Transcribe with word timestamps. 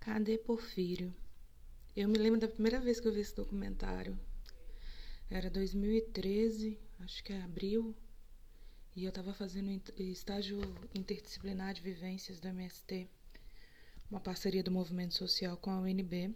Cadê 0.00 0.38
Porfírio? 0.38 1.14
Eu 1.94 2.08
me 2.08 2.16
lembro 2.16 2.40
da 2.40 2.48
primeira 2.48 2.80
vez 2.80 2.98
que 2.98 3.06
eu 3.06 3.12
vi 3.12 3.20
esse 3.20 3.36
documentário. 3.36 4.18
Era 5.28 5.50
2013, 5.50 6.78
acho 7.00 7.22
que 7.22 7.34
é 7.34 7.42
abril, 7.42 7.94
e 8.96 9.04
eu 9.04 9.10
estava 9.10 9.34
fazendo 9.34 9.70
estágio 9.98 10.58
interdisciplinar 10.94 11.74
de 11.74 11.82
vivências 11.82 12.40
do 12.40 12.48
MST, 12.48 13.06
uma 14.10 14.18
parceria 14.18 14.62
do 14.62 14.70
movimento 14.70 15.12
social 15.12 15.58
com 15.58 15.70
a 15.70 15.78
UNB, 15.78 16.34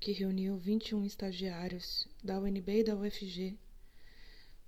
que 0.00 0.10
reuniu 0.10 0.58
21 0.58 1.04
estagiários 1.04 2.08
da 2.24 2.40
UNB 2.40 2.80
e 2.80 2.84
da 2.84 2.96
UFG 2.96 3.56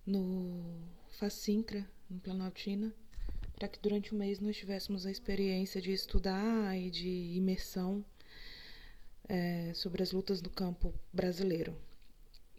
no 0.06 0.80
Facincra, 1.08 1.84
no 2.08 2.20
Planaltina, 2.20 2.94
para 3.56 3.68
que 3.68 3.80
durante 3.80 4.14
um 4.14 4.18
mês 4.18 4.38
nós 4.38 4.56
tivéssemos 4.56 5.06
a 5.06 5.10
experiência 5.10 5.80
de 5.80 5.90
estudar 5.90 6.78
e 6.78 6.90
de 6.90 7.08
imersão 7.08 8.04
é, 9.26 9.72
sobre 9.74 10.02
as 10.02 10.12
lutas 10.12 10.42
do 10.42 10.50
campo 10.50 10.94
brasileiro. 11.12 11.74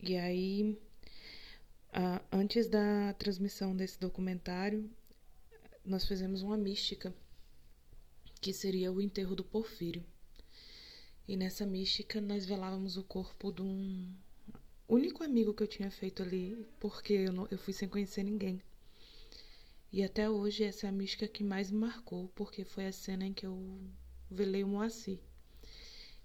E 0.02 0.18
aí, 0.18 0.78
a, 1.94 2.22
antes 2.32 2.68
da 2.68 3.14
transmissão 3.14 3.76
desse 3.76 4.00
documentário, 4.00 4.90
nós 5.86 6.06
fizemos 6.06 6.42
uma 6.42 6.58
mística, 6.58 7.14
que 8.42 8.52
seria 8.52 8.92
o 8.92 9.00
enterro 9.00 9.36
do 9.36 9.44
Porfírio. 9.44 10.04
E 11.28 11.38
nessa 11.38 11.66
mística 11.66 12.20
nós 12.20 12.46
velávamos 12.46 12.98
o 12.98 13.04
corpo 13.04 13.52
de 13.52 13.62
um 13.62 14.12
único 14.88 15.24
amigo 15.24 15.54
que 15.54 15.62
eu 15.62 15.68
tinha 15.68 15.92
feito 15.92 16.24
ali, 16.24 16.66
porque 16.80 17.14
eu, 17.14 17.34
não, 17.34 17.48
eu 17.52 17.58
fui 17.58 17.74
sem 17.74 17.88
conhecer 17.88 18.24
ninguém. 18.24 18.62
E 19.92 20.04
até 20.04 20.30
hoje 20.30 20.64
essa 20.64 20.86
é 20.86 20.90
a 20.90 20.92
mística 20.92 21.28
que 21.28 21.44
mais 21.44 21.72
me 21.72 21.80
marcou, 21.80 22.28
porque 22.36 22.66
foi 22.66 22.88
a 22.88 22.92
cena 22.92 23.26
em 23.26 23.34
que 23.34 23.46
eu 23.46 23.80
velei 24.30 24.64
o 24.64 24.68
Moacir. 24.68 25.20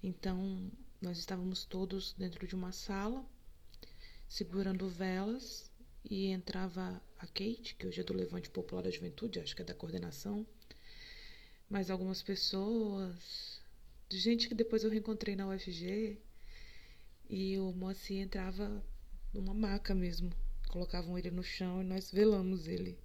Então, 0.02 0.70
nós 1.00 1.18
estávamos 1.18 1.64
todos 1.64 2.12
dentro 2.14 2.46
de 2.46 2.54
uma 2.54 2.72
sala, 2.72 3.24
segurando 4.28 4.88
velas, 4.88 5.70
e 6.04 6.26
entrava 6.26 7.00
a 7.18 7.26
Kate, 7.26 7.76
que 7.78 7.86
hoje 7.86 8.00
é 8.00 8.04
do 8.04 8.12
Levante 8.12 8.50
Popular 8.50 8.82
da 8.82 8.90
Juventude, 8.90 9.38
acho 9.38 9.54
que 9.54 9.62
é 9.62 9.64
da 9.64 9.74
coordenação, 9.74 10.46
mais 11.70 11.90
algumas 11.90 12.22
pessoas, 12.22 13.60
gente 14.10 14.48
que 14.48 14.54
depois 14.54 14.82
eu 14.82 14.90
reencontrei 14.90 15.36
na 15.36 15.48
UFG, 15.48 16.18
e 17.30 17.58
o 17.58 17.72
Moacir 17.72 18.18
entrava 18.18 18.84
numa 19.32 19.54
maca 19.54 19.94
mesmo. 19.94 20.30
Colocavam 20.68 21.16
ele 21.18 21.30
no 21.30 21.42
chão 21.42 21.80
e 21.80 21.84
nós 21.84 22.10
velamos 22.10 22.66
ele. 22.66 22.98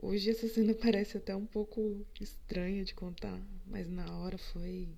Hoje 0.00 0.30
essa 0.30 0.48
cena 0.48 0.74
parece 0.80 1.16
até 1.16 1.34
um 1.34 1.46
pouco 1.46 2.06
estranha 2.20 2.84
de 2.84 2.94
contar, 2.94 3.40
mas 3.66 3.88
na 3.88 4.18
hora 4.18 4.36
foi 4.38 4.88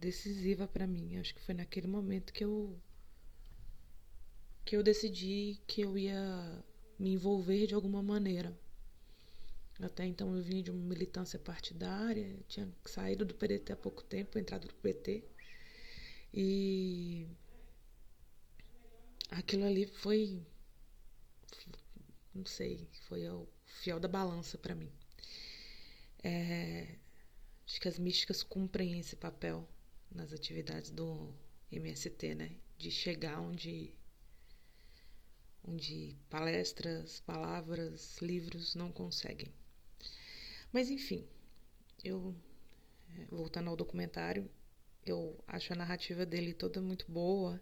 decisiva 0.00 0.66
para 0.66 0.86
mim. 0.86 1.16
Acho 1.18 1.34
que 1.34 1.40
foi 1.40 1.54
naquele 1.54 1.86
momento 1.86 2.32
que 2.32 2.44
eu 2.44 2.78
que 4.64 4.76
eu 4.76 4.82
decidi 4.82 5.58
que 5.66 5.80
eu 5.80 5.96
ia 5.96 6.62
me 6.98 7.12
envolver 7.12 7.66
de 7.66 7.74
alguma 7.74 8.02
maneira. 8.02 8.56
Até 9.80 10.04
então 10.04 10.36
eu 10.36 10.42
vinha 10.42 10.62
de 10.62 10.70
uma 10.70 10.84
militância 10.88 11.38
partidária, 11.38 12.36
tinha 12.48 12.68
saído 12.84 13.24
do 13.24 13.34
PDT 13.34 13.72
há 13.72 13.76
pouco 13.76 14.02
tempo, 14.04 14.38
entrado 14.38 14.66
no 14.66 14.74
PT. 14.74 15.24
E 16.34 17.26
aquilo 19.30 19.64
ali 19.64 19.86
foi 19.86 20.42
não 22.34 22.44
sei, 22.46 22.88
foi 23.08 23.28
o 23.28 23.48
fiel 23.68 24.00
da 24.00 24.08
balança 24.08 24.58
para 24.58 24.74
mim. 24.74 24.90
É, 26.22 26.96
acho 27.64 27.80
que 27.80 27.88
as 27.88 27.98
místicas 27.98 28.42
cumprem 28.42 28.98
esse 28.98 29.16
papel 29.16 29.68
nas 30.10 30.32
atividades 30.32 30.90
do 30.90 31.32
MST, 31.70 32.34
né? 32.34 32.56
De 32.76 32.90
chegar 32.90 33.40
onde, 33.40 33.94
onde 35.62 36.16
palestras, 36.28 37.20
palavras, 37.20 38.18
livros 38.20 38.74
não 38.74 38.90
conseguem. 38.90 39.52
Mas 40.72 40.90
enfim, 40.90 41.26
eu 42.04 42.34
é, 43.16 43.24
voltando 43.26 43.70
ao 43.70 43.76
documentário, 43.76 44.50
eu 45.04 45.38
acho 45.46 45.72
a 45.72 45.76
narrativa 45.76 46.26
dele 46.26 46.52
toda 46.52 46.80
muito 46.80 47.10
boa 47.10 47.60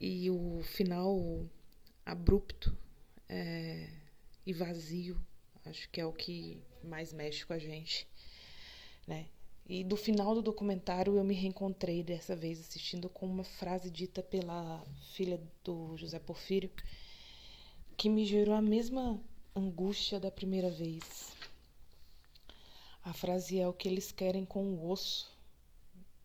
e 0.00 0.30
o 0.30 0.62
final 0.62 1.48
abrupto 2.04 2.76
é, 3.28 4.03
e 4.46 4.52
vazio. 4.52 5.20
Acho 5.64 5.88
que 5.90 6.00
é 6.00 6.06
o 6.06 6.12
que 6.12 6.62
mais 6.82 7.12
mexe 7.12 7.44
com 7.44 7.52
a 7.52 7.58
gente, 7.58 8.06
né? 9.06 9.26
E 9.66 9.82
do 9.82 9.96
final 9.96 10.34
do 10.34 10.42
documentário 10.42 11.16
eu 11.16 11.24
me 11.24 11.32
reencontrei 11.32 12.02
dessa 12.02 12.36
vez 12.36 12.60
assistindo 12.60 13.08
com 13.08 13.24
uma 13.26 13.44
frase 13.44 13.90
dita 13.90 14.22
pela 14.22 14.84
filha 15.14 15.40
do 15.64 15.96
José 15.96 16.18
Porfírio 16.18 16.70
que 17.96 18.10
me 18.10 18.26
gerou 18.26 18.54
a 18.54 18.60
mesma 18.60 19.18
angústia 19.56 20.20
da 20.20 20.30
primeira 20.30 20.70
vez. 20.70 21.34
A 23.02 23.14
frase 23.14 23.58
é 23.58 23.66
o 23.66 23.72
que 23.72 23.88
eles 23.88 24.12
querem 24.12 24.44
com 24.44 24.64
o 24.64 24.90
osso, 24.90 25.30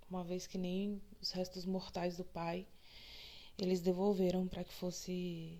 uma 0.09 0.23
vez 0.23 0.45
que 0.45 0.57
nem 0.57 1.01
os 1.21 1.31
restos 1.31 1.65
mortais 1.65 2.17
do 2.17 2.25
pai 2.25 2.65
eles 3.57 3.81
devolveram 3.81 4.47
para 4.47 4.63
que 4.63 4.73
fosse 4.73 5.59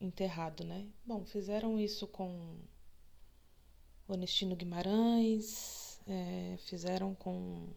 enterrado, 0.00 0.64
né? 0.64 0.86
Bom, 1.04 1.24
fizeram 1.24 1.78
isso 1.78 2.06
com 2.06 2.58
Onestino 4.08 4.54
Guimarães, 4.54 6.00
é, 6.06 6.56
fizeram 6.66 7.14
com 7.14 7.68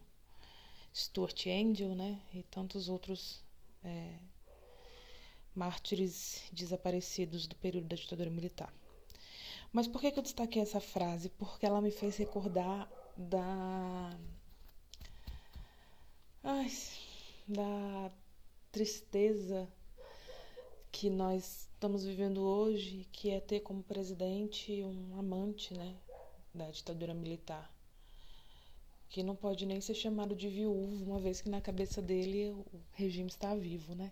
Stuart 0.93 1.47
Angel, 1.47 1.95
né? 1.95 2.21
E 2.33 2.43
tantos 2.43 2.89
outros 2.89 3.43
é, 3.83 4.19
mártires 5.55 6.43
desaparecidos 6.51 7.47
do 7.47 7.55
período 7.55 7.87
da 7.87 7.95
ditadura 7.95 8.29
militar. 8.29 8.73
Mas 9.71 9.87
por 9.87 10.01
que, 10.01 10.11
que 10.11 10.19
eu 10.19 10.23
destaquei 10.23 10.61
essa 10.61 10.79
frase? 10.79 11.29
Porque 11.29 11.65
ela 11.65 11.81
me 11.81 11.91
fez 11.91 12.17
recordar 12.17 12.89
da. 13.15 14.17
Ai, 16.43 16.71
da 17.47 18.11
tristeza 18.71 19.67
que 20.91 21.09
nós 21.09 21.66
estamos 21.77 22.03
vivendo 22.03 22.41
hoje, 22.41 23.07
que 23.11 23.29
é 23.29 23.39
ter 23.39 23.59
como 23.59 23.83
presidente 23.83 24.83
um 24.83 25.15
amante, 25.15 25.75
né, 25.75 25.95
da 26.51 26.71
ditadura 26.71 27.13
militar, 27.13 27.71
que 29.07 29.21
não 29.21 29.35
pode 29.35 29.63
nem 29.63 29.79
ser 29.79 29.93
chamado 29.93 30.35
de 30.35 30.49
viúvo, 30.49 31.05
uma 31.05 31.19
vez 31.19 31.39
que 31.39 31.49
na 31.49 31.61
cabeça 31.61 32.01
dele 32.01 32.49
o 32.49 32.65
regime 32.93 33.29
está 33.29 33.53
vivo, 33.53 33.93
né? 33.93 34.11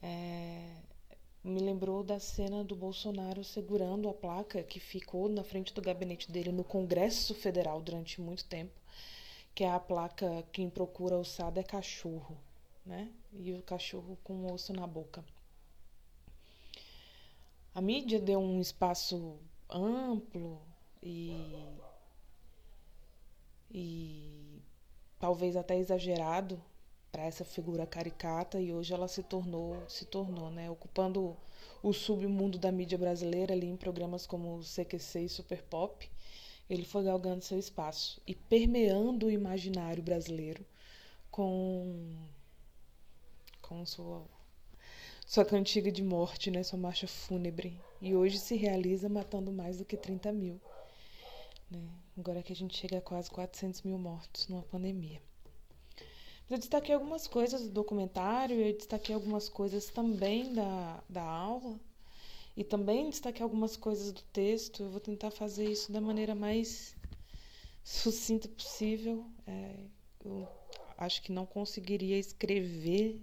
É, 0.00 0.76
me 1.42 1.60
lembrou 1.60 2.02
da 2.02 2.18
cena 2.18 2.64
do 2.64 2.74
Bolsonaro 2.74 3.44
segurando 3.44 4.08
a 4.08 4.14
placa 4.14 4.62
que 4.62 4.80
ficou 4.80 5.28
na 5.28 5.44
frente 5.44 5.74
do 5.74 5.82
gabinete 5.82 6.32
dele 6.32 6.50
no 6.50 6.64
Congresso 6.64 7.34
Federal 7.34 7.82
durante 7.82 8.18
muito 8.22 8.46
tempo, 8.46 8.72
que 9.54 9.62
é 9.62 9.70
a 9.70 9.78
placa 9.78 10.42
quem 10.50 10.70
procura 10.70 11.18
ossada 11.18 11.60
é 11.60 11.62
cachorro, 11.62 12.34
né? 12.84 13.12
E 13.34 13.52
o 13.52 13.62
cachorro 13.62 14.16
com 14.24 14.50
osso 14.50 14.72
na 14.72 14.86
boca. 14.86 15.22
A 17.74 17.80
mídia 17.80 18.20
deu 18.20 18.38
um 18.38 18.60
espaço 18.60 19.36
amplo 19.68 20.62
e, 21.02 21.36
e 23.68 24.62
talvez 25.18 25.56
até 25.56 25.76
exagerado 25.76 26.62
para 27.10 27.24
essa 27.24 27.44
figura 27.44 27.84
caricata 27.84 28.60
e 28.60 28.72
hoje 28.72 28.94
ela 28.94 29.08
se 29.08 29.24
tornou 29.24 29.82
se 29.88 30.04
tornou 30.04 30.50
né? 30.50 30.70
Ocupando 30.70 31.36
o 31.82 31.92
submundo 31.92 32.58
da 32.58 32.70
mídia 32.70 32.96
brasileira 32.96 33.52
ali 33.52 33.66
em 33.66 33.76
programas 33.76 34.24
como 34.24 34.60
CQC 34.60 35.20
e 35.24 35.28
Super 35.28 35.62
Pop 35.64 36.08
ele 36.70 36.84
foi 36.84 37.02
galgando 37.02 37.42
seu 37.42 37.58
espaço 37.58 38.22
e 38.24 38.36
permeando 38.36 39.26
o 39.26 39.30
imaginário 39.30 40.02
brasileiro 40.02 40.64
com 41.28 42.14
com 43.60 43.84
sua 43.84 44.24
sua 45.26 45.44
cantiga 45.44 45.90
de 45.90 46.02
morte, 46.02 46.50
né, 46.50 46.62
sua 46.62 46.78
marcha 46.78 47.06
fúnebre. 47.06 47.80
E 48.00 48.14
hoje 48.14 48.38
se 48.38 48.56
realiza 48.56 49.08
matando 49.08 49.50
mais 49.50 49.78
do 49.78 49.84
que 49.84 49.96
30 49.96 50.32
mil. 50.32 50.60
Né? 51.70 51.88
Agora 52.16 52.42
que 52.42 52.52
a 52.52 52.56
gente 52.56 52.76
chega 52.76 52.98
a 52.98 53.00
quase 53.00 53.30
400 53.30 53.82
mil 53.82 53.98
mortos 53.98 54.46
numa 54.48 54.62
pandemia. 54.62 55.20
Eu 56.48 56.58
destaquei 56.58 56.94
algumas 56.94 57.26
coisas 57.26 57.62
do 57.62 57.70
documentário, 57.70 58.60
eu 58.60 58.76
destaquei 58.76 59.14
algumas 59.14 59.48
coisas 59.48 59.86
também 59.86 60.52
da, 60.52 61.02
da 61.08 61.22
aula, 61.22 61.80
e 62.56 62.62
também 62.62 63.08
destaquei 63.08 63.42
algumas 63.42 63.76
coisas 63.76 64.12
do 64.12 64.22
texto. 64.24 64.82
Eu 64.82 64.90
vou 64.90 65.00
tentar 65.00 65.30
fazer 65.30 65.64
isso 65.64 65.90
da 65.90 66.00
maneira 66.00 66.34
mais 66.34 66.94
sucinta 67.82 68.46
possível. 68.48 69.24
É, 69.46 69.74
eu 70.24 70.46
acho 70.98 71.22
que 71.22 71.32
não 71.32 71.46
conseguiria 71.46 72.18
escrever 72.18 73.20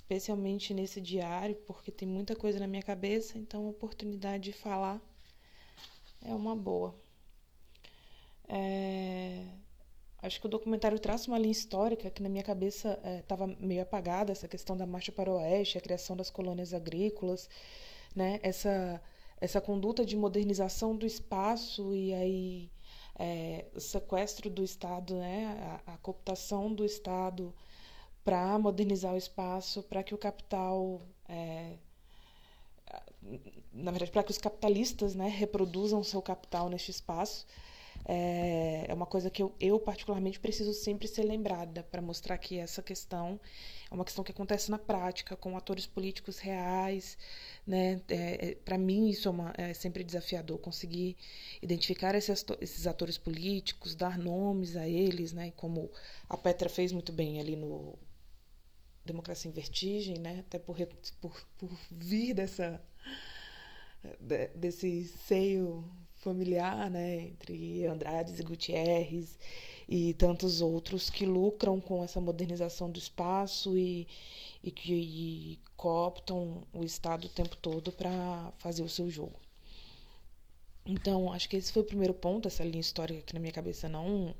especialmente 0.00 0.72
nesse 0.72 1.00
diário, 1.00 1.54
porque 1.66 1.92
tem 1.92 2.08
muita 2.08 2.34
coisa 2.34 2.58
na 2.58 2.66
minha 2.66 2.82
cabeça, 2.82 3.38
então 3.38 3.66
a 3.66 3.70
oportunidade 3.70 4.44
de 4.44 4.52
falar 4.52 5.00
é 6.24 6.34
uma 6.34 6.56
boa. 6.56 6.94
É... 8.48 9.44
acho 10.22 10.40
que 10.40 10.46
o 10.46 10.48
documentário 10.48 10.98
traça 10.98 11.30
uma 11.30 11.38
linha 11.38 11.52
histórica 11.52 12.10
que 12.10 12.22
na 12.22 12.28
minha 12.28 12.42
cabeça 12.42 12.98
estava 13.20 13.44
é, 13.44 13.56
meio 13.60 13.82
apagada, 13.82 14.32
essa 14.32 14.48
questão 14.48 14.76
da 14.76 14.86
marcha 14.86 15.12
para 15.12 15.30
o 15.30 15.36
oeste, 15.36 15.78
a 15.78 15.80
criação 15.80 16.16
das 16.16 16.30
colônias 16.30 16.72
agrícolas, 16.74 17.48
né? 18.16 18.40
essa, 18.42 19.00
essa 19.40 19.60
conduta 19.60 20.04
de 20.04 20.16
modernização 20.16 20.96
do 20.96 21.06
espaço 21.06 21.94
e 21.94 22.12
aí 22.14 22.70
é, 23.18 23.66
o 23.74 23.80
sequestro 23.80 24.48
do 24.50 24.64
Estado, 24.64 25.14
né? 25.16 25.80
a, 25.86 25.94
a 25.94 25.96
cooptação 25.98 26.72
do 26.74 26.84
Estado 26.84 27.54
para 28.24 28.58
modernizar 28.58 29.14
o 29.14 29.18
espaço, 29.18 29.82
para 29.82 30.02
que 30.02 30.14
o 30.14 30.18
capital 30.18 31.00
é, 31.28 31.76
na 33.72 33.90
verdade, 33.90 34.10
para 34.10 34.22
que 34.22 34.30
os 34.30 34.38
capitalistas 34.38 35.14
né, 35.14 35.28
reproduzam 35.28 36.02
seu 36.02 36.20
capital 36.20 36.68
neste 36.68 36.90
espaço. 36.90 37.46
É, 38.06 38.86
é 38.88 38.94
uma 38.94 39.04
coisa 39.06 39.28
que 39.30 39.42
eu, 39.42 39.54
eu, 39.60 39.78
particularmente, 39.78 40.40
preciso 40.40 40.72
sempre 40.72 41.06
ser 41.06 41.22
lembrada 41.22 41.82
para 41.84 42.00
mostrar 42.00 42.38
que 42.38 42.58
essa 42.58 42.82
questão 42.82 43.38
é 43.90 43.94
uma 43.94 44.04
questão 44.04 44.24
que 44.24 44.32
acontece 44.32 44.70
na 44.70 44.78
prática, 44.78 45.36
com 45.36 45.56
atores 45.56 45.86
políticos 45.86 46.38
reais. 46.38 47.18
Né? 47.66 48.00
É, 48.08 48.50
é, 48.50 48.54
para 48.54 48.78
mim, 48.78 49.08
isso 49.08 49.28
é, 49.28 49.30
uma, 49.30 49.52
é, 49.56 49.74
sempre 49.74 50.02
desafiador, 50.02 50.58
conseguir 50.58 51.16
identificar 51.60 52.14
esses, 52.14 52.44
esses 52.60 52.86
atores 52.86 53.18
políticos, 53.18 53.94
dar 53.94 54.18
nomes 54.18 54.76
a 54.76 54.88
eles, 54.88 55.32
né? 55.32 55.52
como 55.56 55.90
a 56.28 56.36
Petra 56.36 56.68
fez 56.68 56.92
muito 56.92 57.12
bem 57.12 57.38
ali 57.38 57.54
no 57.54 57.98
Democracia 59.12 59.50
em 59.50 59.54
Vertigem, 59.54 60.18
né? 60.18 60.40
até 60.40 60.58
por, 60.58 60.76
por, 61.20 61.46
por 61.58 61.70
vir 61.90 62.34
dessa 62.34 62.80
desse 64.54 65.04
seio 65.04 65.84
familiar, 66.20 66.90
né, 66.90 67.22
entre 67.22 67.86
Andrades 67.86 68.38
e 68.38 68.42
Gutierrez 68.42 69.38
e 69.88 70.14
tantos 70.14 70.60
outros 70.60 71.10
que 71.10 71.26
lucram 71.26 71.80
com 71.80 72.04
essa 72.04 72.20
modernização 72.20 72.90
do 72.90 72.98
espaço 72.98 73.76
e, 73.76 74.06
e 74.62 74.70
que 74.70 74.92
e 74.92 75.58
cooptam 75.76 76.62
o 76.72 76.84
Estado 76.84 77.26
o 77.26 77.30
tempo 77.30 77.56
todo 77.56 77.90
para 77.90 78.52
fazer 78.58 78.82
o 78.82 78.88
seu 78.88 79.10
jogo. 79.10 79.38
Então, 80.84 81.32
acho 81.32 81.48
que 81.48 81.56
esse 81.56 81.72
foi 81.72 81.82
o 81.82 81.86
primeiro 81.86 82.14
ponto, 82.14 82.48
essa 82.48 82.64
linha 82.64 82.80
histórica 82.80 83.22
que 83.22 83.34
na 83.34 83.40
minha 83.40 83.52
cabeça 83.52 83.88
não, 83.88 84.34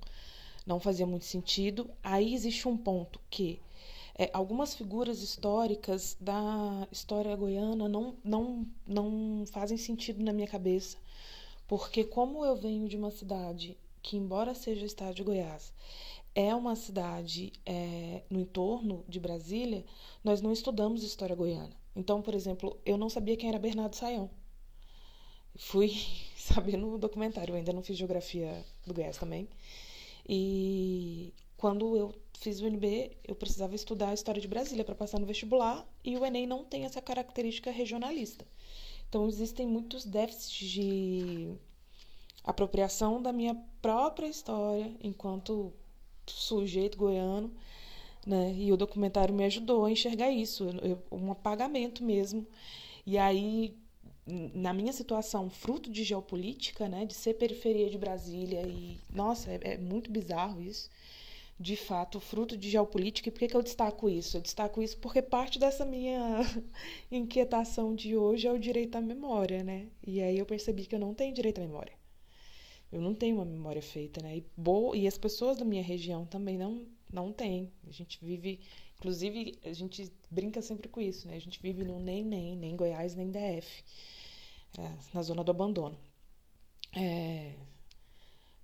não 0.67 0.79
fazia 0.81 1.07
muito 1.07 1.25
sentido. 1.25 1.91
Aí 2.03 2.35
existe 2.35 2.69
um 2.69 2.77
ponto 2.77 3.21
que 3.31 3.61
é, 4.21 4.29
algumas 4.35 4.75
figuras 4.75 5.23
históricas 5.23 6.15
da 6.21 6.87
história 6.93 7.35
goiana 7.35 7.89
não, 7.89 8.19
não, 8.23 8.67
não 8.87 9.45
fazem 9.47 9.79
sentido 9.79 10.23
na 10.23 10.31
minha 10.31 10.47
cabeça, 10.47 10.99
porque 11.67 12.05
como 12.05 12.45
eu 12.45 12.55
venho 12.55 12.87
de 12.87 12.99
uma 12.99 13.11
cidade 13.11 13.79
que, 14.03 14.19
embora 14.19 14.55
seja 14.55 14.83
o 14.83 14.87
estado 14.87 15.15
de 15.15 15.23
Goiás, 15.23 15.73
é 16.35 16.55
uma 16.55 16.77
cidade 16.77 17.51
é, 17.65 18.23
no 18.29 18.39
entorno 18.41 19.07
de 19.09 19.19
Brasília, 19.19 19.87
nós 20.23 20.43
não 20.43 20.53
estudamos 20.53 21.03
história 21.03 21.35
goiana. 21.35 21.75
Então, 21.97 22.21
por 22.21 22.35
exemplo, 22.35 22.79
eu 22.85 22.99
não 22.99 23.09
sabia 23.09 23.39
quem 23.39 23.49
era 23.49 23.59
Bernardo 23.59 23.97
Saião. 23.97 24.29
Fui 25.57 25.95
saber 26.37 26.77
no 26.77 26.99
documentário, 26.99 27.53
eu 27.53 27.57
ainda 27.57 27.73
não 27.73 27.83
fiz 27.83 27.97
geografia 27.97 28.67
do 28.87 28.93
Goiás 28.93 29.17
também. 29.17 29.49
E 30.29 31.33
quando 31.61 31.95
eu 31.95 32.15
fiz 32.39 32.63
o 32.63 32.65
UNB, 32.65 33.19
eu 33.23 33.35
precisava 33.35 33.75
estudar 33.75 34.09
a 34.09 34.15
história 34.15 34.41
de 34.41 34.49
Brasília 34.49 34.83
para 34.83 34.95
passar 34.95 35.21
no 35.21 35.27
vestibular 35.27 35.87
e 36.03 36.17
o 36.17 36.25
Enem 36.25 36.47
não 36.47 36.65
tem 36.65 36.87
essa 36.87 37.03
característica 37.03 37.71
regionalista. 37.71 38.47
Então, 39.07 39.29
existem 39.29 39.67
muitos 39.67 40.07
déficits 40.07 40.71
de 40.71 41.53
apropriação 42.43 43.21
da 43.21 43.31
minha 43.31 43.55
própria 43.83 44.27
história 44.27 44.91
enquanto 45.03 45.71
sujeito 46.27 46.97
goiano, 46.97 47.53
né? 48.27 48.55
E 48.57 48.73
o 48.73 48.77
documentário 48.79 49.35
me 49.35 49.45
ajudou 49.45 49.85
a 49.85 49.91
enxergar 49.91 50.31
isso, 50.31 50.67
eu, 50.83 51.03
um 51.13 51.31
apagamento 51.31 52.03
mesmo. 52.03 52.47
E 53.05 53.19
aí, 53.19 53.77
na 54.27 54.73
minha 54.73 54.95
situação, 54.95 55.51
fruto 55.51 55.91
de 55.91 56.05
geopolítica, 56.05 56.89
né? 56.89 57.05
De 57.05 57.13
ser 57.13 57.35
periferia 57.35 57.91
de 57.91 57.99
Brasília 57.99 58.63
e, 58.63 58.99
nossa, 59.13 59.51
é, 59.51 59.75
é 59.75 59.77
muito 59.77 60.11
bizarro 60.11 60.63
isso 60.63 60.89
de 61.61 61.77
fato, 61.77 62.19
fruto 62.19 62.57
de 62.57 62.71
geopolítica. 62.71 63.29
E 63.29 63.33
por 63.33 63.41
que, 63.41 63.49
que 63.49 63.57
eu 63.57 63.63
destaco 63.63 64.09
isso? 64.09 64.39
Eu 64.39 64.41
destaco 64.41 64.83
isso 64.83 64.97
porque 64.99 65.21
parte 65.21 65.59
dessa 65.59 65.85
minha 65.85 66.41
inquietação 67.13 67.95
de 67.95 68.17
hoje 68.17 68.49
é 68.49 68.53
o 68.53 68.59
direito 68.59 68.97
à 68.97 69.01
memória, 69.01 69.63
né? 69.63 69.89
E 70.07 70.23
aí 70.23 70.39
eu 70.39 70.47
percebi 70.47 70.87
que 70.87 70.95
eu 70.95 70.99
não 70.99 71.13
tenho 71.15 71.35
direito 71.35 71.59
à 71.59 71.61
memória. 71.61 71.93
Eu 72.91 73.01
não 73.03 73.15
tenho 73.15 73.37
uma 73.37 73.45
memória 73.45 73.83
feita, 73.83 74.23
né? 74.23 74.39
E, 74.39 74.47
boa, 74.57 74.97
e 74.97 75.07
as 75.07 75.19
pessoas 75.19 75.59
da 75.59 75.65
minha 75.65 75.83
região 75.83 76.25
também 76.25 76.57
não, 76.57 76.87
não 77.13 77.31
têm. 77.31 77.71
A 77.87 77.93
gente 77.93 78.19
vive, 78.25 78.59
inclusive, 78.99 79.59
a 79.63 79.73
gente 79.75 80.11
brinca 80.31 80.63
sempre 80.63 80.89
com 80.89 81.01
isso, 81.01 81.29
né? 81.29 81.37
A 81.37 81.41
gente 81.41 81.61
vive 81.61 81.85
no 81.85 82.01
nem 82.01 82.25
nem, 82.25 82.57
nem 82.57 82.75
Goiás, 82.75 83.15
nem 83.15 83.31
DF, 83.31 83.85
é, 84.79 84.93
na 85.13 85.23
zona 85.23 85.45
do 85.45 85.51
abandono. 85.51 85.99
É, 86.97 87.55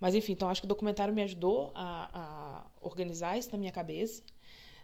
mas 0.00 0.14
enfim, 0.14 0.32
então 0.32 0.48
acho 0.48 0.60
que 0.60 0.66
o 0.66 0.68
documentário 0.68 1.14
me 1.14 1.22
ajudou 1.22 1.72
a, 1.74 2.10
a 2.12 2.66
organizar 2.80 3.38
isso 3.38 3.50
na 3.52 3.58
minha 3.58 3.72
cabeça, 3.72 4.22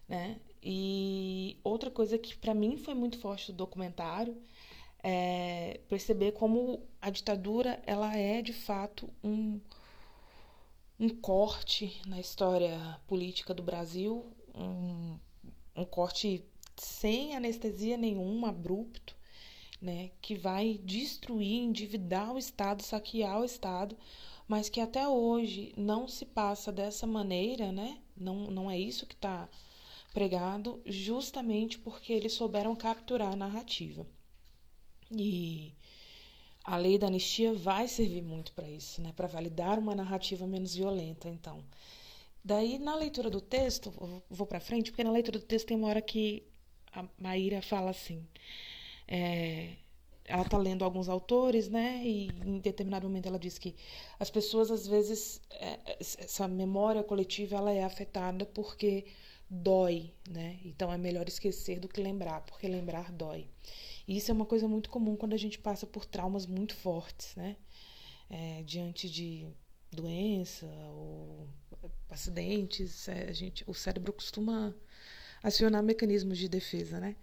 né? 0.09 0.41
E 0.62 1.59
outra 1.64 1.91
coisa 1.91 2.19
que 2.19 2.37
para 2.37 2.55
mim 2.55 2.76
foi 2.76 2.94
muito 2.94 3.19
forte 3.19 3.53
do 3.53 3.59
documentário 3.59 4.37
é 5.03 5.81
perceber 5.88 6.32
como 6.32 6.87
a 7.00 7.11
ditadura 7.11 7.82
ela 7.87 8.17
é 8.17 8.41
de 8.41 8.53
fato 8.53 9.09
um 9.23 9.61
um 11.03 11.09
corte 11.09 12.00
na 12.06 12.20
história 12.20 12.79
política 13.09 13.53
do 13.53 13.61
Brasil, 13.61 14.25
um, 14.55 15.19
um 15.75 15.85
corte 15.85 16.44
sem 16.76 17.35
anestesia 17.35 17.97
nenhuma, 17.97 18.50
abrupto, 18.50 19.17
né, 19.81 20.11
que 20.20 20.37
vai 20.37 20.79
destruir, 20.85 21.61
endividar 21.64 22.32
o 22.32 22.38
Estado, 22.38 22.85
saquear 22.85 23.41
o 23.41 23.44
Estado, 23.44 23.97
mas 24.52 24.69
que 24.69 24.82
até 24.82 25.08
hoje 25.08 25.72
não 25.78 26.06
se 26.06 26.26
passa 26.26 26.70
dessa 26.70 27.06
maneira, 27.06 27.72
né? 27.72 27.96
Não, 28.14 28.50
não 28.50 28.70
é 28.70 28.78
isso 28.78 29.06
que 29.06 29.14
está 29.14 29.49
pregado, 30.12 30.78
justamente 30.84 31.78
porque 31.78 32.12
eles 32.12 32.34
souberam 32.34 32.76
capturar 32.76 33.32
a 33.32 33.37
narrativa. 33.37 34.06
E 35.10 35.72
a 36.62 36.76
lei 36.76 36.99
da 36.99 37.06
anistia 37.06 37.54
vai 37.54 37.88
servir 37.88 38.20
muito 38.20 38.52
para 38.52 38.69
isso, 38.69 39.00
né? 39.00 39.14
Para 39.16 39.26
validar 39.26 39.78
uma 39.78 39.94
narrativa 39.94 40.46
menos 40.46 40.75
violenta, 40.75 41.31
então. 41.31 41.64
Daí, 42.44 42.78
na 42.78 42.94
leitura 42.94 43.30
do 43.30 43.40
texto, 43.40 43.90
vou 44.28 44.47
para 44.47 44.61
frente, 44.61 44.90
porque 44.90 45.02
na 45.02 45.11
leitura 45.11 45.38
do 45.38 45.47
texto 45.47 45.68
tem 45.68 45.78
uma 45.78 45.88
hora 45.88 46.02
que 46.02 46.47
a 46.92 47.09
Maíra 47.18 47.62
fala 47.62 47.88
assim: 47.88 48.23
é, 49.09 49.76
ela 50.25 50.43
está 50.43 50.57
lendo 50.57 50.85
alguns 50.85 51.09
autores, 51.09 51.69
né? 51.69 52.02
E 52.05 52.29
em 52.45 52.59
determinado 52.59 53.07
momento 53.09 53.26
ela 53.26 53.38
diz 53.38 53.59
que 53.59 53.75
as 54.19 54.31
pessoas 54.31 54.71
às 54.71 54.87
vezes 54.87 55.41
é, 55.50 55.97
essa 56.00 56.47
memória 56.49 57.02
coletiva 57.02 57.57
ela 57.57 57.73
é 57.73 57.85
afetada 57.85 58.47
porque 58.47 59.07
dói, 59.50 60.12
né? 60.29 60.59
Então 60.64 60.93
é 60.93 60.97
melhor 60.97 61.29
esquecer 61.29 61.79
do 61.79 61.88
que 61.88 62.00
lembrar, 62.00 62.41
porque 62.43 62.67
lembrar 62.69 63.12
dói. 63.12 63.49
E 64.07 64.17
isso 64.17 64.31
é 64.31 64.35
uma 64.35 64.47
coisa 64.47 64.67
muito 64.67 64.88
comum 64.91 65.17
quando 65.17 65.35
a 65.35 65.37
gente 65.38 65.59
passa 65.59 65.87
por 65.87 66.05
traumas 66.05 66.47
muito 66.47 66.75
fortes, 66.75 67.35
né? 67.37 67.57
É, 68.31 68.62
diante 68.62 69.11
de 69.11 69.47
doença 69.91 70.67
ou 70.95 71.49
acidentes, 72.09 73.09
é, 73.09 73.29
a 73.29 73.33
gente, 73.33 73.62
o 73.67 73.75
cérebro 73.75 74.12
costuma 74.12 74.75
acionar 75.43 75.83
mecanismos 75.83 76.38
de 76.38 76.49
defesa, 76.49 76.99
né? 77.00 77.17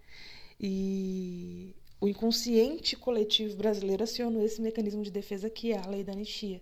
E 0.58 1.74
o 2.00 2.08
inconsciente 2.08 2.96
coletivo 2.96 3.56
brasileiro 3.56 4.02
acionou 4.02 4.42
esse 4.44 4.60
mecanismo 4.60 5.02
de 5.02 5.10
defesa 5.10 5.50
que 5.50 5.72
é 5.72 5.78
a 5.78 5.86
lei 5.86 6.02
da 6.02 6.12
anistia. 6.12 6.60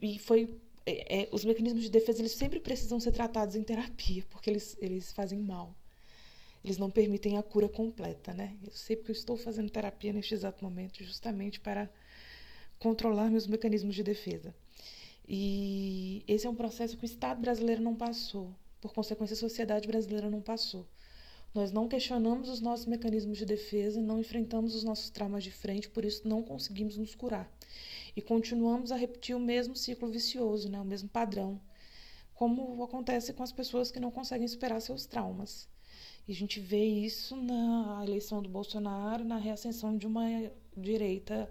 E, 0.00 0.18
foi 0.18 0.48
é, 0.86 1.22
é, 1.22 1.28
os 1.32 1.44
mecanismos 1.44 1.82
de 1.82 1.90
defesa 1.90 2.20
eles 2.20 2.32
sempre 2.32 2.60
precisam 2.60 3.00
ser 3.00 3.12
tratados 3.12 3.56
em 3.56 3.62
terapia, 3.62 4.24
porque 4.30 4.48
eles, 4.48 4.76
eles 4.80 5.12
fazem 5.12 5.38
mal. 5.38 5.74
Eles 6.64 6.78
não 6.78 6.90
permitem 6.90 7.38
a 7.38 7.42
cura 7.42 7.68
completa, 7.68 8.34
né? 8.34 8.56
Eu 8.62 8.72
sei 8.72 8.94
porque 8.94 9.10
eu 9.10 9.16
estou 9.16 9.36
fazendo 9.36 9.70
terapia 9.70 10.12
neste 10.12 10.34
exato 10.34 10.62
momento, 10.62 11.02
justamente 11.02 11.58
para 11.58 11.90
controlar 12.78 13.30
meus 13.30 13.46
mecanismos 13.46 13.94
de 13.94 14.02
defesa. 14.02 14.54
E 15.26 16.22
esse 16.28 16.46
é 16.46 16.50
um 16.50 16.54
processo 16.54 16.96
que 16.96 17.04
o 17.04 17.06
Estado 17.06 17.40
brasileiro 17.40 17.82
não 17.82 17.94
passou, 17.94 18.54
por 18.80 18.92
consequência, 18.92 19.34
a 19.34 19.36
sociedade 19.36 19.86
brasileira 19.86 20.28
não 20.30 20.40
passou. 20.40 20.86
Nós 21.52 21.72
não 21.72 21.88
questionamos 21.88 22.48
os 22.48 22.60
nossos 22.60 22.86
mecanismos 22.86 23.36
de 23.36 23.44
defesa, 23.44 24.00
não 24.00 24.20
enfrentamos 24.20 24.74
os 24.74 24.84
nossos 24.84 25.10
traumas 25.10 25.42
de 25.42 25.50
frente, 25.50 25.90
por 25.90 26.04
isso 26.04 26.26
não 26.28 26.42
conseguimos 26.42 26.96
nos 26.96 27.14
curar. 27.14 27.50
E 28.14 28.22
continuamos 28.22 28.92
a 28.92 28.96
repetir 28.96 29.34
o 29.34 29.40
mesmo 29.40 29.74
ciclo 29.74 30.08
vicioso, 30.08 30.68
né? 30.68 30.80
o 30.80 30.84
mesmo 30.84 31.08
padrão, 31.08 31.60
como 32.34 32.82
acontece 32.84 33.32
com 33.32 33.42
as 33.42 33.52
pessoas 33.52 33.90
que 33.90 33.98
não 33.98 34.12
conseguem 34.12 34.46
superar 34.46 34.80
seus 34.80 35.06
traumas. 35.06 35.68
E 36.28 36.32
a 36.32 36.34
gente 36.34 36.60
vê 36.60 36.84
isso 36.84 37.34
na 37.34 38.04
eleição 38.06 38.40
do 38.40 38.48
Bolsonaro, 38.48 39.24
na 39.24 39.36
reascensão 39.36 39.96
de 39.96 40.06
uma 40.06 40.24
direita 40.76 41.50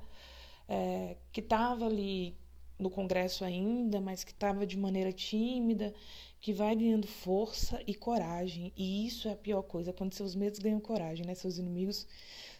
é, 0.67 1.17
que 1.31 1.41
estava 1.41 1.85
ali 1.85 2.37
no 2.79 2.89
Congresso 2.89 3.43
ainda, 3.43 3.99
mas 3.99 4.23
que 4.23 4.31
estava 4.31 4.65
de 4.65 4.77
maneira 4.77 5.11
tímida, 5.11 5.93
que 6.39 6.53
vai 6.53 6.75
ganhando 6.75 7.05
força 7.05 7.81
e 7.85 7.93
coragem. 7.93 8.71
E 8.75 9.05
isso 9.05 9.27
é 9.27 9.33
a 9.33 9.35
pior 9.35 9.61
coisa, 9.63 9.91
quando 9.91 10.13
seus 10.13 10.33
medos 10.33 10.59
ganham 10.59 10.79
coragem, 10.79 11.25
né? 11.25 11.35
Seus 11.35 11.57
inimigos 11.57 12.07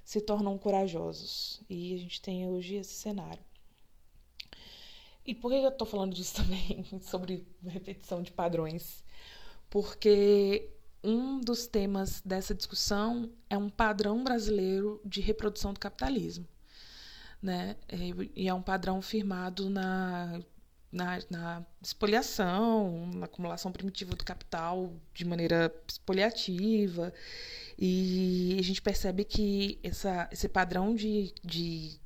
se 0.03 0.19
tornam 0.19 0.57
corajosos. 0.57 1.61
E 1.69 1.95
a 1.95 1.97
gente 1.97 2.21
tem 2.21 2.47
hoje 2.47 2.75
esse 2.75 2.93
cenário. 2.93 3.43
E 5.25 5.33
por 5.33 5.51
que 5.51 5.57
eu 5.57 5.69
estou 5.69 5.87
falando 5.87 6.13
disso 6.13 6.35
também, 6.43 6.85
sobre 7.01 7.47
repetição 7.65 8.21
de 8.21 8.31
padrões? 8.31 9.03
Porque 9.69 10.69
um 11.03 11.39
dos 11.39 11.67
temas 11.67 12.21
dessa 12.21 12.53
discussão 12.53 13.31
é 13.49 13.57
um 13.57 13.69
padrão 13.69 14.23
brasileiro 14.23 14.99
de 15.05 15.21
reprodução 15.21 15.71
do 15.71 15.79
capitalismo. 15.79 16.45
Né? 17.41 17.75
E 18.35 18.47
é 18.47 18.53
um 18.53 18.61
padrão 18.61 19.01
firmado 19.01 19.69
na, 19.69 20.41
na, 20.91 21.19
na 21.29 21.65
espoliação, 21.81 23.07
na 23.13 23.25
acumulação 23.25 23.71
primitiva 23.71 24.15
do 24.15 24.25
capital 24.25 24.93
de 25.13 25.25
maneira 25.25 25.73
espoliativa. 25.87 27.13
E 27.77 28.57
a 28.59 28.63
gente 28.63 28.81
percebe 28.81 29.23
que 29.23 29.79
essa, 29.83 30.27
esse 30.31 30.49
padrão 30.49 30.93
de, 30.93 31.33
de, 31.43 31.99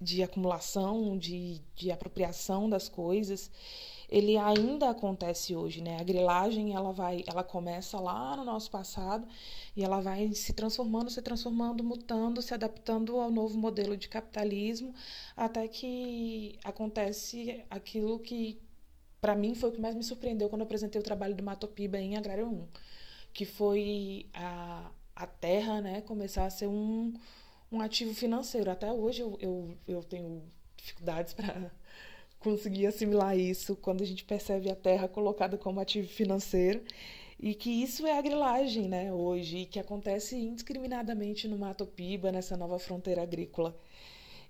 de, 0.00 0.22
acumulação, 0.22 1.16
de, 1.18 1.60
de 1.74 1.90
apropriação 1.90 2.68
das 2.68 2.88
coisas, 2.88 3.50
ele 4.08 4.36
ainda 4.36 4.90
acontece 4.90 5.56
hoje, 5.56 5.82
né? 5.82 5.98
A 5.98 6.04
grilagem, 6.04 6.74
ela 6.74 6.92
vai, 6.92 7.24
ela 7.26 7.42
começa 7.42 7.98
lá 7.98 8.36
no 8.36 8.44
nosso 8.44 8.70
passado 8.70 9.26
e 9.76 9.82
ela 9.82 10.00
vai 10.00 10.32
se 10.32 10.52
transformando, 10.52 11.10
se 11.10 11.20
transformando, 11.22 11.82
mutando, 11.82 12.40
se 12.40 12.54
adaptando 12.54 13.18
ao 13.18 13.30
novo 13.30 13.58
modelo 13.58 13.96
de 13.96 14.08
capitalismo, 14.08 14.94
até 15.36 15.66
que 15.66 16.58
acontece 16.64 17.64
aquilo 17.68 18.18
que 18.20 18.60
para 19.20 19.34
mim 19.34 19.54
foi 19.54 19.70
o 19.70 19.72
que 19.72 19.80
mais 19.80 19.94
me 19.94 20.04
surpreendeu 20.04 20.48
quando 20.48 20.60
eu 20.60 20.66
apresentei 20.66 21.00
o 21.00 21.04
trabalho 21.04 21.34
do 21.34 21.42
Matopiba 21.42 21.98
em 21.98 22.16
Agrário 22.16 22.46
1, 22.46 22.68
que 23.32 23.44
foi 23.44 24.26
a, 24.32 24.90
a 25.16 25.26
terra, 25.26 25.80
né, 25.80 26.00
começar 26.02 26.44
a 26.46 26.50
ser 26.50 26.68
um, 26.68 27.12
um 27.70 27.80
ativo 27.80 28.14
financeiro. 28.14 28.70
Até 28.70 28.92
hoje 28.92 29.22
eu, 29.22 29.36
eu, 29.40 29.76
eu 29.86 30.02
tenho 30.02 30.42
dificuldades 30.76 31.32
para 31.34 31.70
conseguir 32.38 32.86
assimilar 32.86 33.36
isso 33.36 33.76
quando 33.76 34.02
a 34.02 34.06
gente 34.06 34.24
percebe 34.24 34.70
a 34.70 34.76
terra 34.76 35.08
colocada 35.08 35.56
como 35.58 35.80
ativo 35.80 36.08
financeiro 36.08 36.82
e 37.38 37.54
que 37.54 37.70
isso 37.70 38.06
é 38.06 38.18
a 38.18 38.22
grilagem, 38.22 38.88
né, 38.88 39.12
hoje, 39.12 39.58
e 39.58 39.66
que 39.66 39.78
acontece 39.78 40.36
indiscriminadamente 40.36 41.46
no 41.46 41.58
Mato 41.58 41.86
Piba, 41.86 42.32
nessa 42.32 42.56
nova 42.56 42.78
fronteira 42.78 43.22
agrícola. 43.22 43.76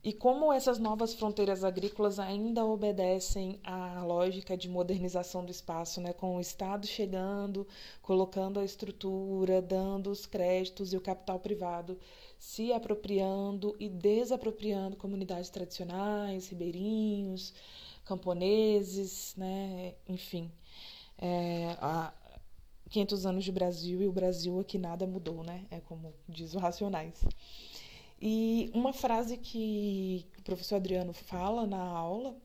E 0.05 0.13
como 0.13 0.53
essas 0.53 0.79
novas 0.79 1.15
fronteiras 1.15 1.65
agrícolas 1.65 2.21
ainda 2.21 2.65
obedecem 2.65 3.59
à 3.65 4.05
lógica 4.05 4.57
de 4.57 4.69
modernização 4.69 5.45
do 5.45 5.51
espaço, 5.51 6.01
né, 6.01 6.13
com 6.13 6.37
o 6.37 6.41
Estado 6.41 6.87
chegando, 6.87 7.67
colocando 8.01 8.61
a 8.61 8.65
estrutura, 8.65 9.61
dando 9.61 10.09
os 10.09 10.25
créditos 10.25 10.93
e 10.93 10.97
o 10.97 11.01
capital 11.01 11.41
privado 11.41 11.99
se 12.47 12.73
apropriando 12.73 13.75
e 13.81 13.89
desapropriando 13.89 14.97
comunidades 14.97 15.51
tradicionais, 15.51 16.49
ribeirinhos, 16.49 17.53
camponeses, 18.05 19.35
né? 19.37 19.95
enfim. 20.09 20.53
É, 21.19 21.77
há 21.81 22.15
500 22.89 23.27
anos 23.27 23.45
de 23.45 23.51
Brasil 23.51 24.01
e 24.01 24.07
o 24.07 24.13
Brasil 24.13 24.61
aqui 24.61 24.79
nada 24.79 25.09
mudou, 25.09 25.43
né? 25.43 25.67
É 25.73 25.81
como 25.81 26.15
diz 26.29 26.55
o 26.55 26.59
Racionais. 26.59 27.21
E 28.23 28.71
uma 28.73 28.93
frase 28.93 29.37
que 29.37 30.25
o 30.39 30.43
professor 30.43 30.77
Adriano 30.77 31.13
fala 31.13 31.67
na 31.67 31.83
aula 31.83 32.37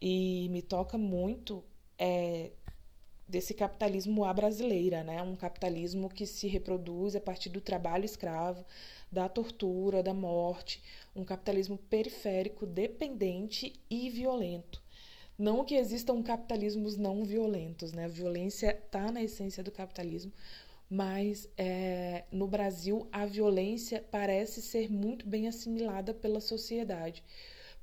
e 0.00 0.48
me 0.50 0.62
toca 0.62 0.96
muito 0.96 1.64
é 1.98 2.52
desse 3.32 3.54
capitalismo 3.54 4.26
à 4.26 4.32
brasileira, 4.32 5.02
né? 5.02 5.22
Um 5.22 5.34
capitalismo 5.34 6.10
que 6.10 6.26
se 6.26 6.46
reproduz 6.46 7.16
a 7.16 7.20
partir 7.20 7.48
do 7.48 7.62
trabalho 7.62 8.04
escravo, 8.04 8.62
da 9.12 9.28
tortura, 9.28 10.02
da 10.02 10.14
morte, 10.14 10.82
um 11.14 11.24
capitalismo 11.24 11.76
periférico, 11.76 12.64
dependente 12.64 13.74
e 13.90 14.08
violento. 14.08 14.82
Não 15.38 15.64
que 15.64 15.74
existam 15.74 16.22
capitalismos 16.22 16.96
não 16.96 17.24
violentos, 17.24 17.92
né? 17.92 18.06
A 18.06 18.08
violência 18.08 18.70
está 18.70 19.12
na 19.12 19.22
essência 19.22 19.62
do 19.62 19.70
capitalismo, 19.70 20.32
mas 20.88 21.48
é, 21.58 22.24
no 22.30 22.46
Brasil 22.46 23.06
a 23.12 23.26
violência 23.26 24.04
parece 24.10 24.62
ser 24.62 24.90
muito 24.90 25.26
bem 25.26 25.48
assimilada 25.48 26.14
pela 26.14 26.40
sociedade. 26.40 27.22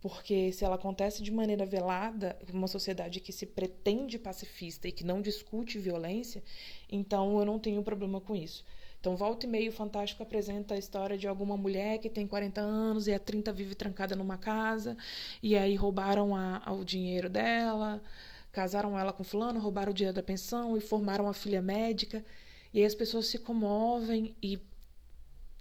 Porque 0.01 0.51
se 0.53 0.63
ela 0.63 0.75
acontece 0.75 1.21
de 1.21 1.31
maneira 1.31 1.65
velada, 1.65 2.37
uma 2.53 2.67
sociedade 2.67 3.19
que 3.19 3.33
se 3.33 3.45
pretende 3.45 4.17
pacifista 4.17 4.87
e 4.87 4.91
que 4.91 5.03
não 5.03 5.21
discute 5.21 5.77
violência, 5.77 6.41
então 6.89 7.37
eu 7.37 7.45
não 7.45 7.59
tenho 7.59 7.83
problema 7.83 8.21
com 8.21 8.35
isso. 8.35 8.65
Então, 8.99 9.15
volta 9.15 9.45
e 9.45 9.49
meio, 9.49 9.69
o 9.69 9.73
Fantástico 9.73 10.21
apresenta 10.23 10.73
a 10.73 10.77
história 10.77 11.17
de 11.17 11.27
alguma 11.27 11.55
mulher 11.55 11.99
que 11.99 12.09
tem 12.09 12.27
40 12.27 12.59
anos 12.59 13.07
e 13.07 13.13
há 13.13 13.19
30 13.19 13.51
vive 13.53 13.73
trancada 13.73 14.15
numa 14.15 14.37
casa, 14.37 14.97
e 15.41 15.55
aí 15.57 15.75
roubaram 15.75 16.35
a, 16.35 16.61
a, 16.65 16.73
o 16.73 16.83
dinheiro 16.83 17.29
dela, 17.29 18.01
casaram 18.51 18.99
ela 18.99 19.13
com 19.13 19.23
fulano, 19.23 19.59
roubaram 19.59 19.91
o 19.91 19.93
dinheiro 19.93 20.15
da 20.15 20.23
pensão 20.23 20.75
e 20.75 20.81
formaram 20.81 21.25
uma 21.25 21.33
filha 21.33 21.61
médica. 21.61 22.23
E 22.73 22.79
aí 22.79 22.85
as 22.85 22.95
pessoas 22.95 23.27
se 23.27 23.39
comovem 23.39 24.35
e 24.43 24.59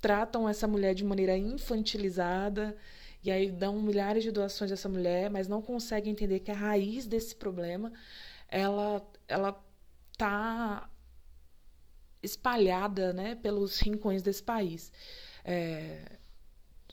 tratam 0.01 0.49
essa 0.49 0.67
mulher 0.67 0.95
de 0.95 1.05
maneira 1.05 1.37
infantilizada, 1.37 2.77
e 3.23 3.31
aí 3.31 3.51
dão 3.51 3.81
milhares 3.81 4.25
de 4.25 4.33
doações 4.33 4.71
a 4.71 4.75
essa 4.75 4.89
mulher, 4.89 5.31
mas 5.31 5.49
não 5.49 5.63
conseguem 5.63 6.13
entender 6.13 6.41
que 6.41 6.51
a 6.51 6.55
raiz 6.55 7.07
desse 7.07 7.35
problema 7.37 7.93
ela 8.49 9.07
ela 9.29 9.61
tá 10.17 10.89
espalhada 12.23 13.13
né, 13.13 13.35
pelos 13.37 13.79
rincões 13.81 14.23
desse 14.23 14.43
país. 14.43 14.93
É, 15.45 16.19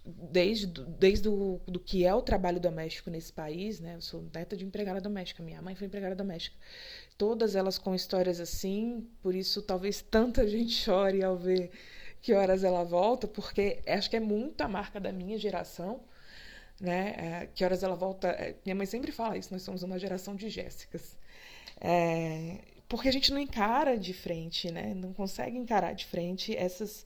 desde, 0.05 0.67
desde 0.67 1.27
o, 1.27 1.59
do 1.67 1.79
que 1.79 2.05
é 2.05 2.13
o 2.13 2.21
trabalho 2.21 2.59
doméstico 2.59 3.09
nesse 3.09 3.33
país, 3.33 3.79
né? 3.79 3.95
Eu 3.95 4.01
sou 4.01 4.23
neta 4.33 4.55
de 4.55 4.63
empregada 4.63 5.01
doméstica, 5.01 5.41
minha 5.41 5.61
mãe 5.61 5.75
foi 5.75 5.87
empregada 5.87 6.15
doméstica. 6.15 6.55
Todas 7.17 7.55
elas 7.55 7.77
com 7.77 7.95
histórias 7.95 8.39
assim, 8.39 9.07
por 9.21 9.33
isso 9.33 9.61
talvez 9.61 10.01
tanta 10.01 10.45
gente 10.47 10.71
chore 10.71 11.23
ao 11.23 11.37
ver 11.37 11.71
que 12.21 12.33
horas 12.33 12.63
ela 12.63 12.83
volta, 12.83 13.27
porque 13.27 13.81
acho 13.87 14.09
que 14.09 14.15
é 14.15 14.19
muito 14.19 14.61
a 14.61 14.67
marca 14.67 14.99
da 14.99 15.11
minha 15.11 15.37
geração, 15.37 16.01
né? 16.79 17.15
É, 17.17 17.49
que 17.53 17.63
horas 17.63 17.83
ela 17.83 17.95
volta. 17.95 18.27
É, 18.29 18.55
minha 18.63 18.75
mãe 18.75 18.85
sempre 18.85 19.11
fala 19.11 19.37
isso, 19.37 19.51
nós 19.51 19.63
somos 19.63 19.81
uma 19.83 19.97
geração 19.97 20.35
de 20.35 20.49
Jéssicas. 20.49 21.17
É, 21.81 22.59
porque 22.87 23.07
a 23.07 23.11
gente 23.11 23.31
não 23.31 23.39
encara 23.39 23.97
de 23.97 24.13
frente, 24.13 24.71
né? 24.71 24.93
Não 24.93 25.13
consegue 25.13 25.57
encarar 25.57 25.93
de 25.93 26.05
frente 26.05 26.55
essas 26.55 27.05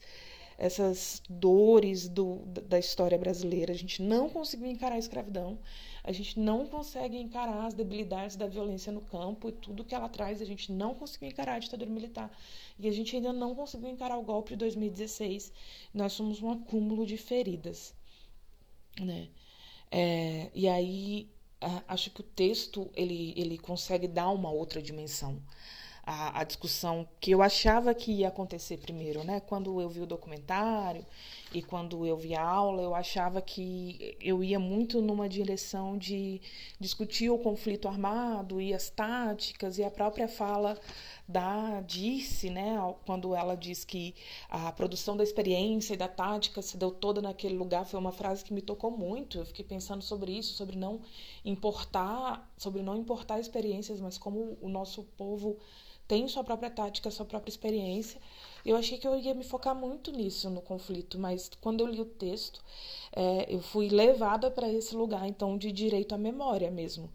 essas 0.60 1.22
dores 1.26 2.06
do, 2.06 2.42
da 2.44 2.78
história 2.78 3.16
brasileira. 3.16 3.72
A 3.72 3.76
gente 3.76 4.02
não 4.02 4.28
conseguiu 4.28 4.66
encarar 4.66 4.96
a 4.96 4.98
escravidão, 4.98 5.58
a 6.04 6.12
gente 6.12 6.38
não 6.38 6.66
consegue 6.66 7.16
encarar 7.16 7.64
as 7.64 7.72
debilidades 7.72 8.36
da 8.36 8.46
violência 8.46 8.92
no 8.92 9.00
campo 9.00 9.48
e 9.48 9.52
tudo 9.52 9.84
que 9.84 9.94
ela 9.94 10.08
traz, 10.08 10.42
a 10.42 10.44
gente 10.44 10.70
não 10.70 10.94
conseguiu 10.94 11.30
encarar 11.30 11.54
a 11.54 11.58
ditadura 11.58 11.90
militar. 11.90 12.30
E 12.78 12.86
a 12.86 12.92
gente 12.92 13.16
ainda 13.16 13.32
não 13.32 13.54
conseguiu 13.54 13.88
encarar 13.88 14.18
o 14.18 14.22
golpe 14.22 14.50
de 14.50 14.56
2016. 14.56 15.50
Nós 15.94 16.12
somos 16.12 16.42
um 16.42 16.50
acúmulo 16.50 17.06
de 17.06 17.16
feridas. 17.16 17.94
Né? 19.00 19.28
É, 19.90 20.50
e 20.54 20.68
aí 20.68 21.26
acho 21.86 22.10
que 22.10 22.20
o 22.20 22.24
texto 22.24 22.90
ele, 22.94 23.34
ele 23.36 23.58
consegue 23.58 24.08
dar 24.08 24.30
uma 24.30 24.50
outra 24.50 24.80
dimensão 24.80 25.42
a, 26.10 26.40
a, 26.40 26.44
discussão 26.44 27.08
que 27.20 27.30
eu 27.30 27.42
achava 27.42 27.94
que 27.94 28.10
ia 28.10 28.28
acontecer 28.28 28.78
primeiro, 28.78 29.22
né? 29.22 29.40
Quando 29.40 29.80
eu 29.80 29.88
vi 29.88 30.00
o 30.00 30.06
documentário 30.06 31.06
e 31.52 31.62
quando 31.62 32.06
eu 32.06 32.16
vi 32.16 32.34
a 32.34 32.42
aula, 32.42 32.80
eu 32.82 32.94
achava 32.94 33.42
que 33.42 34.16
eu 34.20 34.42
ia 34.44 34.58
muito 34.58 35.02
numa 35.02 35.28
direção 35.28 35.98
de 35.98 36.40
discutir 36.78 37.28
o 37.28 37.38
conflito 37.38 37.88
armado 37.88 38.60
e 38.60 38.72
as 38.72 38.88
táticas 38.88 39.76
e 39.76 39.82
a 39.82 39.90
própria 39.90 40.28
fala 40.28 40.78
da 41.26 41.80
Dirce, 41.80 42.50
né, 42.50 42.76
quando 43.04 43.34
ela 43.34 43.56
diz 43.56 43.84
que 43.84 44.14
a 44.48 44.70
produção 44.70 45.16
da 45.16 45.24
experiência 45.24 45.94
e 45.94 45.96
da 45.96 46.08
tática 46.08 46.62
se 46.62 46.76
deu 46.76 46.90
toda 46.90 47.20
naquele 47.20 47.56
lugar, 47.56 47.84
foi 47.84 47.98
uma 47.98 48.12
frase 48.12 48.44
que 48.44 48.54
me 48.54 48.62
tocou 48.62 48.90
muito. 48.90 49.38
Eu 49.38 49.46
fiquei 49.46 49.64
pensando 49.64 50.02
sobre 50.02 50.32
isso, 50.32 50.54
sobre 50.54 50.76
não 50.76 51.00
importar, 51.44 52.48
sobre 52.56 52.80
não 52.82 52.96
importar 52.96 53.40
experiências, 53.40 54.00
mas 54.00 54.16
como 54.18 54.56
o 54.60 54.68
nosso 54.68 55.02
povo 55.16 55.58
tem 56.10 56.26
sua 56.26 56.42
própria 56.42 56.68
tática, 56.68 57.08
sua 57.08 57.24
própria 57.24 57.52
experiência. 57.52 58.20
Eu 58.66 58.76
achei 58.76 58.98
que 58.98 59.06
eu 59.06 59.16
ia 59.16 59.32
me 59.32 59.44
focar 59.44 59.76
muito 59.76 60.10
nisso 60.10 60.50
no 60.50 60.60
conflito, 60.60 61.16
mas 61.20 61.48
quando 61.60 61.82
eu 61.82 61.86
li 61.86 62.00
o 62.00 62.04
texto, 62.04 62.60
é, 63.12 63.46
eu 63.48 63.60
fui 63.62 63.88
levada 63.88 64.50
para 64.50 64.68
esse 64.68 64.96
lugar, 64.96 65.28
então, 65.28 65.56
de 65.56 65.70
direito 65.70 66.12
à 66.12 66.18
memória 66.18 66.68
mesmo. 66.68 67.08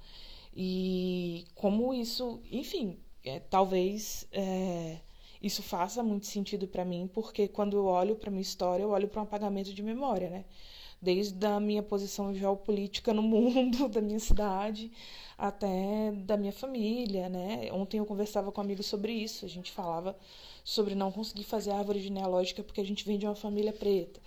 E 0.56 1.44
como 1.56 1.94
isso, 1.94 2.40
enfim, 2.50 2.98
é, 3.25 3.42
talvez 3.42 4.25
é, 4.32 5.02
isso 5.46 5.62
faça 5.64 6.04
muito 6.04 6.25
sentido 6.25 6.68
para 6.68 6.84
mim, 6.84 7.10
porque 7.14 7.48
quando 7.48 7.78
eu 7.78 7.86
olho 7.86 8.16
para 8.16 8.32
minha 8.32 8.42
história, 8.42 8.84
eu 8.84 8.90
olho 8.90 9.08
para 9.08 9.22
um 9.22 9.24
apagamento 9.24 9.74
de 9.74 9.84
memória, 9.84 10.30
né? 10.30 10.46
desde 11.02 11.46
a 11.46 11.60
minha 11.60 11.84
posição 11.84 12.34
geopolítica 12.34 13.14
no 13.14 13.22
mundo, 13.24 13.88
da 13.88 14.02
minha 14.02 14.20
cidade, 14.20 14.92
até 15.38 16.12
da 16.12 16.38
minha 16.38 16.52
família, 16.52 17.30
né? 17.30 17.70
Ontem 17.72 18.00
eu 18.00 18.06
conversava 18.06 18.52
com 18.52 18.62
amigos 18.62 18.86
sobre 18.88 19.12
isso, 19.14 19.46
a 19.46 19.50
gente 19.50 19.72
falava 19.72 20.18
sobre 20.64 20.96
não 20.96 21.12
conseguir 21.12 21.44
fazer 21.44 21.72
árvore 21.72 22.00
genealógica 22.00 22.64
porque 22.64 22.82
a 22.82 22.86
gente 22.86 23.06
vem 23.06 23.18
de 23.20 23.25
uma 23.25 23.36
família 23.36 23.74
preta. 23.74 24.20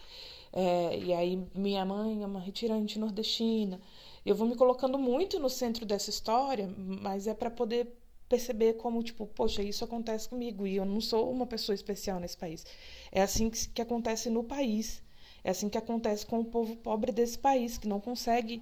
É, 0.52 0.98
e 0.98 1.12
aí 1.12 1.36
minha 1.54 1.84
mãe 1.84 2.22
é 2.22 2.26
uma 2.26 2.40
retirante 2.40 2.98
nordestina. 2.98 3.80
Eu 4.24 4.34
vou 4.34 4.46
me 4.46 4.56
colocando 4.56 4.98
muito 4.98 5.38
no 5.38 5.48
centro 5.50 5.84
dessa 5.86 6.10
história, 6.10 6.72
mas 6.76 7.26
é 7.26 7.34
para 7.34 7.50
poder 7.50 7.96
perceber 8.28 8.74
como, 8.74 9.02
tipo, 9.02 9.26
poxa, 9.26 9.62
isso 9.62 9.84
acontece 9.84 10.28
comigo 10.28 10.66
e 10.66 10.76
eu 10.76 10.84
não 10.84 11.00
sou 11.00 11.30
uma 11.30 11.46
pessoa 11.46 11.74
especial 11.74 12.20
nesse 12.20 12.36
país. 12.36 12.64
É 13.10 13.22
assim 13.22 13.48
que, 13.50 13.68
que 13.68 13.82
acontece 13.82 14.28
no 14.28 14.44
país. 14.44 15.02
É 15.42 15.50
assim 15.50 15.68
que 15.68 15.78
acontece 15.78 16.26
com 16.26 16.40
o 16.40 16.44
povo 16.44 16.76
pobre 16.76 17.12
desse 17.12 17.38
país, 17.38 17.78
que 17.78 17.88
não 17.88 18.00
consegue 18.00 18.60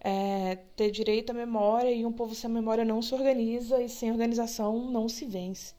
é, 0.00 0.56
ter 0.76 0.90
direito 0.90 1.30
à 1.30 1.34
memória 1.34 1.90
e 1.90 2.04
um 2.04 2.12
povo 2.12 2.34
sem 2.34 2.50
memória 2.50 2.84
não 2.84 3.02
se 3.02 3.14
organiza 3.14 3.82
e 3.82 3.88
sem 3.88 4.12
organização 4.12 4.90
não 4.90 5.08
se 5.08 5.24
vence. 5.24 5.74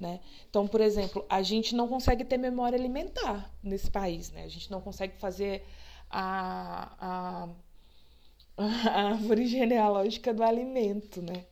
Né? 0.00 0.18
Então, 0.50 0.66
por 0.66 0.80
exemplo, 0.80 1.24
a 1.28 1.42
gente 1.42 1.76
não 1.76 1.86
consegue 1.86 2.24
ter 2.24 2.36
memória 2.36 2.76
alimentar 2.76 3.48
nesse 3.62 3.88
país. 3.90 4.32
Né? 4.32 4.42
A 4.42 4.48
gente 4.48 4.70
não 4.70 4.80
consegue 4.80 5.16
fazer 5.18 5.64
a, 6.10 6.96
a, 6.98 7.48
a 8.90 9.02
árvore 9.10 9.46
genealógica 9.46 10.34
do 10.34 10.42
alimento. 10.42 11.22
Né? 11.22 11.44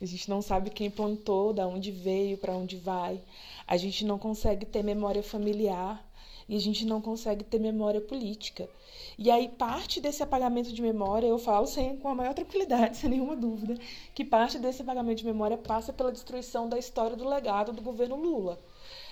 A 0.00 0.06
gente 0.06 0.28
não 0.30 0.40
sabe 0.40 0.70
quem 0.70 0.90
plantou, 0.90 1.52
da 1.52 1.66
onde 1.66 1.90
veio, 1.90 2.38
para 2.38 2.56
onde 2.56 2.76
vai. 2.76 3.20
A 3.66 3.76
gente 3.76 4.04
não 4.04 4.18
consegue 4.18 4.64
ter 4.64 4.82
memória 4.82 5.22
familiar 5.22 6.06
e 6.48 6.56
a 6.56 6.60
gente 6.60 6.86
não 6.86 7.00
consegue 7.00 7.44
ter 7.44 7.58
memória 7.58 8.00
política. 8.00 8.68
E 9.18 9.30
aí 9.30 9.48
parte 9.48 10.00
desse 10.00 10.22
apagamento 10.22 10.72
de 10.72 10.80
memória, 10.80 11.26
eu 11.26 11.38
falo 11.38 11.66
sem 11.66 11.96
com 11.96 12.08
a 12.08 12.14
maior 12.14 12.32
tranquilidade, 12.34 12.96
sem 12.98 13.10
nenhuma 13.10 13.36
dúvida, 13.36 13.76
que 14.14 14.24
parte 14.24 14.58
desse 14.58 14.82
apagamento 14.82 15.18
de 15.18 15.26
memória 15.26 15.58
passa 15.58 15.92
pela 15.92 16.12
destruição 16.12 16.68
da 16.68 16.78
história 16.78 17.16
do 17.16 17.28
legado 17.28 17.72
do 17.72 17.82
governo 17.82 18.16
Lula. 18.16 18.58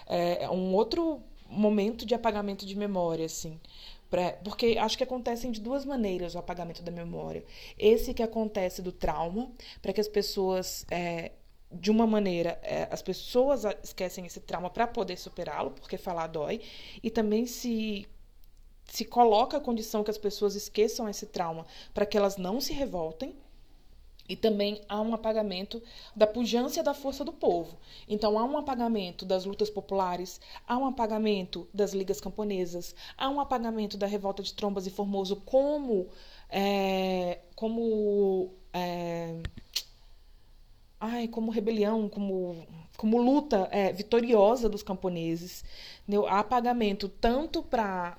É 0.07 0.49
um 0.49 0.73
outro 0.73 1.21
momento 1.51 2.07
de 2.07 2.15
apagamento 2.15 2.65
de 2.65 2.77
memória, 2.77 3.27
assim. 3.27 3.61
Pra, 4.11 4.33
porque 4.45 4.77
acho 4.79 4.97
que 4.97 5.05
acontecem 5.05 5.51
de 5.51 5.61
duas 5.61 5.85
maneiras 5.85 6.35
o 6.35 6.39
apagamento 6.39 6.83
da 6.83 6.93
memória. 6.93 7.45
Esse 7.79 8.15
que 8.15 8.23
acontece 8.23 8.81
do 8.81 8.93
trauma, 8.93 9.51
para 9.83 9.93
que 9.93 10.01
as 10.01 10.09
pessoas 10.09 10.87
é, 10.91 11.33
de 11.73 11.91
uma 11.91 12.07
maneira, 12.07 12.59
é, 12.63 12.89
as 12.91 13.03
pessoas 13.03 13.65
esquecem 13.83 14.25
esse 14.27 14.41
trauma 14.41 14.71
para 14.71 14.87
poder 14.87 15.17
superá-lo, 15.17 15.73
porque 15.73 15.99
falar 15.99 16.29
dói, 16.29 16.61
e 17.03 17.11
também 17.11 17.47
se 17.47 18.07
se 18.89 19.05
coloca 19.05 19.57
a 19.57 19.61
condição 19.61 20.05
que 20.05 20.11
as 20.11 20.19
pessoas 20.19 20.55
esqueçam 20.55 21.09
esse 21.09 21.27
trauma 21.27 21.67
para 21.93 22.07
que 22.07 22.17
elas 22.17 22.37
não 22.37 22.61
se 22.61 22.73
revoltem. 22.73 23.37
E 24.29 24.35
também 24.37 24.81
há 24.89 25.01
um 25.01 25.15
apagamento 25.15 25.83
da 26.15 26.27
pujança 26.27 26.83
da 26.83 26.95
força 26.95 27.25
do 27.25 27.33
povo. 27.33 27.77
Então, 28.09 28.39
há 28.39 28.45
um 28.45 28.57
apagamento 28.59 29.25
das 29.25 29.45
lutas 29.45 29.71
populares, 29.71 30.41
há 30.67 30.77
um 30.77 30.87
apagamento 30.87 31.69
das 31.73 31.93
ligas 31.93 32.21
camponesas, 32.21 32.95
há 33.17 33.29
um 33.29 33.41
apagamento 33.41 33.97
da 33.97 34.07
revolta 34.07 34.43
de 34.43 34.53
Trombas 34.53 34.87
e 34.87 34.91
Formoso 34.91 35.37
como, 35.37 36.09
é, 36.51 37.41
como 37.55 38.53
é, 38.73 39.37
ai, 41.01 41.29
como 41.29 41.51
rebelião, 41.51 42.09
como, 42.09 42.67
como 42.97 43.19
luta 43.19 43.69
é, 43.71 43.93
vitoriosa 43.93 44.69
dos 44.69 44.83
camponeses. 44.83 45.65
Há 46.29 46.41
apagamento 46.41 47.09
tanto 47.09 47.63
para 47.63 48.19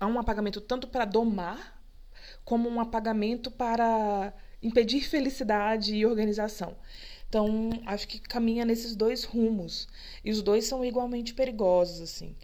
há 0.00 0.06
um 0.06 0.18
apagamento 0.18 0.60
tanto 0.60 0.88
para 0.88 1.04
domar 1.04 1.80
como 2.44 2.68
um 2.68 2.80
apagamento 2.80 3.50
para 3.50 4.32
impedir 4.64 5.02
felicidade 5.02 5.94
e 5.94 6.06
organização. 6.06 6.74
Então, 7.28 7.70
acho 7.86 8.08
que 8.08 8.18
caminha 8.18 8.64
nesses 8.64 8.96
dois 8.96 9.24
rumos. 9.24 9.88
E 10.24 10.30
os 10.30 10.42
dois 10.42 10.64
são 10.66 10.84
igualmente 10.84 11.34
perigosos, 11.34 12.00
assim. 12.00 12.34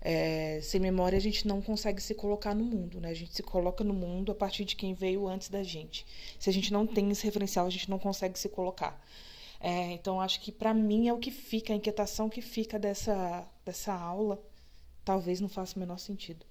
É, 0.00 0.60
sem 0.62 0.80
memória, 0.80 1.16
a 1.16 1.20
gente 1.20 1.46
não 1.48 1.60
consegue 1.60 2.00
se 2.00 2.14
colocar 2.14 2.54
no 2.54 2.64
mundo, 2.64 3.00
né? 3.00 3.10
A 3.10 3.14
gente 3.14 3.34
se 3.34 3.42
coloca 3.42 3.82
no 3.82 3.92
mundo 3.92 4.30
a 4.30 4.34
partir 4.34 4.64
de 4.64 4.76
quem 4.76 4.94
veio 4.94 5.26
antes 5.26 5.48
da 5.48 5.62
gente. 5.62 6.06
Se 6.38 6.48
a 6.48 6.52
gente 6.52 6.72
não 6.72 6.86
tem 6.86 7.10
esse 7.10 7.24
referencial, 7.24 7.66
a 7.66 7.70
gente 7.70 7.90
não 7.90 7.98
consegue 7.98 8.38
se 8.38 8.48
colocar. 8.48 9.04
É, 9.60 9.92
então, 9.92 10.20
acho 10.20 10.40
que 10.40 10.52
para 10.52 10.72
mim 10.72 11.08
é 11.08 11.12
o 11.12 11.18
que 11.18 11.30
fica, 11.30 11.72
a 11.72 11.76
inquietação 11.76 12.28
que 12.28 12.40
fica 12.40 12.78
dessa, 12.78 13.44
dessa 13.64 13.92
aula. 13.92 14.40
Talvez 15.04 15.40
não 15.40 15.48
faça 15.48 15.76
o 15.76 15.80
menor 15.80 15.98
sentido. 15.98 16.46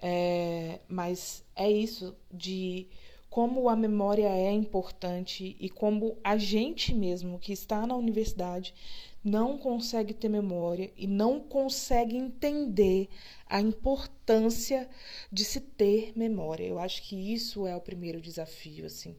É, 0.00 0.80
mas 0.88 1.44
é 1.56 1.68
isso 1.70 2.14
de 2.32 2.86
como 3.28 3.68
a 3.68 3.76
memória 3.76 4.28
é 4.28 4.50
importante 4.50 5.56
e 5.60 5.68
como 5.68 6.16
a 6.24 6.36
gente 6.36 6.94
mesmo 6.94 7.38
que 7.38 7.52
está 7.52 7.86
na 7.86 7.94
universidade 7.94 8.74
não 9.22 9.58
consegue 9.58 10.14
ter 10.14 10.28
memória 10.28 10.92
e 10.96 11.06
não 11.06 11.40
consegue 11.40 12.16
entender 12.16 13.08
a 13.48 13.60
importância 13.60 14.88
de 15.32 15.44
se 15.44 15.60
ter 15.60 16.12
memória. 16.14 16.64
Eu 16.64 16.78
acho 16.78 17.02
que 17.02 17.34
isso 17.34 17.66
é 17.66 17.74
o 17.74 17.80
primeiro 17.80 18.20
desafio, 18.20 18.86
assim, 18.86 19.16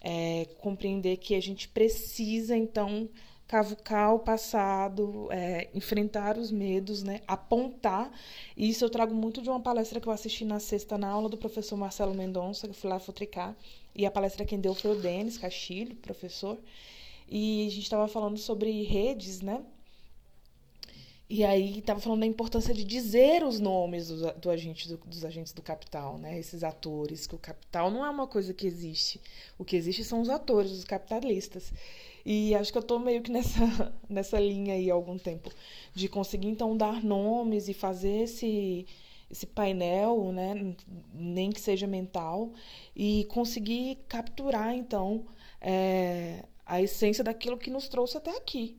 é 0.00 0.46
compreender 0.58 1.18
que 1.18 1.34
a 1.34 1.40
gente 1.40 1.68
precisa 1.68 2.56
então 2.56 3.08
cavucar 3.52 4.14
o 4.14 4.18
passado, 4.18 5.28
é, 5.30 5.68
enfrentar 5.74 6.38
os 6.38 6.50
medos, 6.50 7.02
né, 7.02 7.20
apontar. 7.28 8.10
E 8.56 8.70
isso 8.70 8.82
eu 8.82 8.88
trago 8.88 9.14
muito 9.14 9.42
de 9.42 9.50
uma 9.50 9.60
palestra 9.60 10.00
que 10.00 10.06
eu 10.06 10.12
assisti 10.12 10.42
na 10.42 10.58
sexta 10.58 10.96
na 10.96 11.08
aula 11.08 11.28
do 11.28 11.36
professor 11.36 11.76
Marcelo 11.76 12.14
Mendonça, 12.14 12.66
que 12.66 12.70
eu 12.70 12.74
fui 12.74 12.88
lá 12.88 12.98
futricar. 12.98 13.54
E 13.94 14.06
a 14.06 14.10
palestra 14.10 14.46
quem 14.46 14.58
deu 14.58 14.74
foi 14.74 14.92
o 14.92 14.98
Denis 14.98 15.36
Castilho, 15.36 15.94
professor. 15.96 16.56
E 17.28 17.66
a 17.66 17.70
gente 17.70 17.82
estava 17.82 18.08
falando 18.08 18.38
sobre 18.38 18.84
redes, 18.84 19.42
né? 19.42 19.62
E 21.28 21.44
aí 21.44 21.80
estava 21.80 22.00
falando 22.00 22.20
da 22.20 22.26
importância 22.26 22.72
de 22.72 22.84
dizer 22.84 23.44
os 23.44 23.60
nomes 23.60 24.08
do, 24.08 24.32
do 24.32 24.50
agente, 24.50 24.88
do, 24.88 24.96
dos 24.96 25.26
agentes 25.26 25.52
do 25.52 25.60
capital, 25.60 26.16
né? 26.16 26.38
Esses 26.38 26.64
atores, 26.64 27.26
que 27.26 27.34
o 27.34 27.38
capital 27.38 27.90
não 27.90 28.02
é 28.02 28.08
uma 28.08 28.26
coisa 28.26 28.54
que 28.54 28.66
existe. 28.66 29.20
O 29.58 29.64
que 29.64 29.76
existe 29.76 30.04
são 30.04 30.22
os 30.22 30.30
atores, 30.30 30.70
os 30.70 30.84
capitalistas. 30.84 31.70
E 32.24 32.54
acho 32.54 32.70
que 32.70 32.78
eu 32.78 32.82
estou 32.82 32.98
meio 32.98 33.22
que 33.22 33.30
nessa, 33.30 33.92
nessa 34.08 34.38
linha 34.38 34.74
aí 34.74 34.90
há 34.90 34.94
algum 34.94 35.18
tempo. 35.18 35.50
De 35.94 36.08
conseguir, 36.08 36.48
então, 36.48 36.76
dar 36.76 37.02
nomes 37.02 37.68
e 37.68 37.74
fazer 37.74 38.22
esse, 38.22 38.86
esse 39.30 39.46
painel, 39.46 40.32
né? 40.32 40.74
Nem 41.12 41.50
que 41.50 41.60
seja 41.60 41.86
mental. 41.86 42.52
E 42.94 43.24
conseguir 43.24 43.98
capturar, 44.08 44.74
então, 44.74 45.26
é, 45.60 46.44
a 46.66 46.80
essência 46.80 47.24
daquilo 47.24 47.58
que 47.58 47.70
nos 47.70 47.88
trouxe 47.88 48.16
até 48.16 48.36
aqui, 48.36 48.76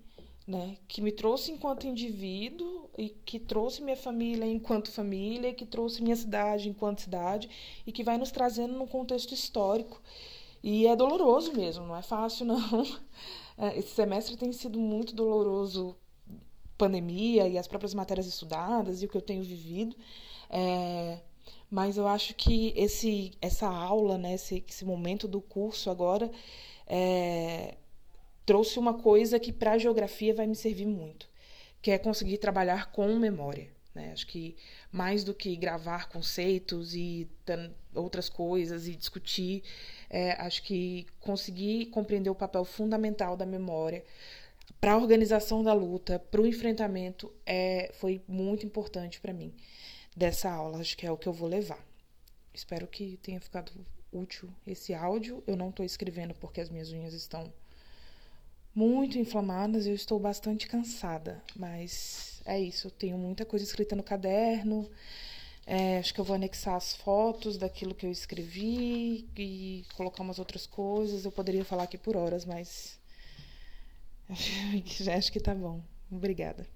né? 0.47 0.77
Que 0.88 1.01
me 1.01 1.12
trouxe 1.12 1.51
enquanto 1.51 1.88
indivíduo 1.88 2.89
e 2.97 3.10
que 3.10 3.39
trouxe 3.39 3.82
minha 3.82 3.95
família 3.95 4.45
enquanto 4.45 4.91
família, 4.91 5.53
que 5.53 5.65
trouxe 5.65 6.01
minha 6.01 6.15
cidade 6.15 6.69
enquanto 6.69 7.01
cidade 7.01 7.49
e 7.86 7.91
que 7.91 8.03
vai 8.03 8.17
nos 8.17 8.32
trazendo 8.32 8.73
num 8.73 8.88
contexto 8.88 9.34
histórico. 9.34 10.01
E 10.63 10.88
é 10.88 10.95
doloroso 10.95 11.54
mesmo, 11.54 11.86
não 11.86 11.95
é 11.95 12.02
fácil 12.02 12.45
não. 12.47 12.86
É, 13.58 13.78
esse 13.78 13.89
semestre 13.89 14.38
tem 14.38 14.52
sido 14.54 14.80
muito 14.80 15.13
doloroso, 15.13 15.95
pandemia 16.78 17.47
e 17.47 17.58
as 17.58 17.67
próprias 17.67 17.93
matérias 17.93 18.26
estudadas 18.26 19.02
e 19.02 19.06
o 19.06 19.10
que 19.10 19.17
eu 19.17 19.21
tenho 19.21 19.43
vivido. 19.43 19.95
É, 20.49 21.19
mas 21.69 21.97
eu 21.97 22.08
acho 22.08 22.34
que 22.36 22.73
esse, 22.76 23.32
essa 23.41 23.67
aula, 23.67 24.17
né, 24.17 24.36
esse, 24.36 24.63
esse 24.67 24.86
momento 24.86 25.28
do 25.28 25.41
curso 25.41 25.89
agora, 25.89 26.32
é, 26.88 27.76
trouxe 28.45 28.80
uma 28.80 28.93
coisa 28.93 29.39
que 29.39 29.52
para 29.52 29.73
a 29.73 29.78
geografia 29.78 30.34
vai 30.34 30.47
me 30.47 30.56
servir 30.56 30.86
muito, 30.86 31.28
que 31.82 31.91
é 31.91 31.97
conseguir 31.97 32.38
trabalhar 32.38 32.91
com 32.91 33.17
memória. 33.17 33.69
Né? 33.93 34.12
Acho 34.12 34.28
que 34.28 34.56
mais 34.91 35.23
do 35.23 35.34
que 35.34 35.56
gravar 35.56 36.10
conceitos 36.10 36.95
e 36.95 37.28
outras 37.95 38.29
coisas 38.29 38.88
e 38.88 38.95
discutir, 38.95 39.63
é, 40.10 40.34
acho 40.34 40.63
que 40.63 41.06
conseguir 41.19 41.88
compreender 41.88 42.29
o 42.29 42.36
papel 42.36 42.65
fundamental 42.65 43.36
da 43.36 43.45
memória 43.45 44.03
para 44.79 44.93
a 44.93 44.97
organização 44.97 45.63
da 45.63 45.73
luta, 45.73 46.19
para 46.19 46.41
o 46.41 46.45
enfrentamento, 46.45 47.32
é, 47.45 47.89
foi 47.93 48.21
muito 48.27 48.65
importante 48.65 49.21
para 49.21 49.32
mim 49.32 49.53
dessa 50.15 50.51
aula. 50.51 50.79
Acho 50.79 50.97
que 50.97 51.06
é 51.06 51.12
o 51.12 51.17
que 51.17 51.27
eu 51.27 51.32
vou 51.32 51.47
levar. 51.47 51.82
Espero 52.53 52.86
que 52.86 53.17
tenha 53.23 53.39
ficado 53.39 53.71
útil 54.12 54.49
esse 54.67 54.93
áudio. 54.93 55.41
Eu 55.47 55.56
não 55.56 55.69
estou 55.69 55.86
escrevendo 55.86 56.34
porque 56.34 56.60
as 56.60 56.69
minhas 56.69 56.91
unhas 56.91 57.13
estão 57.13 57.51
muito 58.75 59.17
inflamadas, 59.17 59.86
eu 59.86 59.93
estou 59.93 60.19
bastante 60.19 60.67
cansada, 60.67 61.41
mas 61.56 62.41
é 62.45 62.60
isso. 62.60 62.88
Eu 62.88 62.91
tenho 62.91 63.17
muita 63.17 63.45
coisa 63.45 63.63
escrita 63.63 63.95
no 63.95 64.03
caderno. 64.03 64.89
É, 65.65 65.97
acho 65.99 66.13
que 66.13 66.19
eu 66.19 66.26
vou 66.26 66.36
anexar 66.36 66.76
as 66.76 66.93
fotos 66.95 67.58
daquilo 67.58 67.95
que 67.95 68.06
eu 68.06 68.12
escrevi 68.12 69.28
e 69.38 69.86
colocar 69.95 70.21
umas 70.23 70.39
outras 70.39 70.67
coisas. 70.67 71.26
Eu 71.26 71.32
poderia 71.32 71.63
falar 71.63 71.84
aqui 71.84 71.97
por 71.97 72.15
horas, 72.17 72.45
mas 72.45 72.99
acho 75.17 75.32
que 75.32 75.39
tá 75.39 75.56
bom. 75.56 75.82
Obrigada. 76.12 76.67